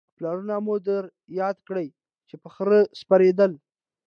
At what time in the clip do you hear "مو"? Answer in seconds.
0.65-0.75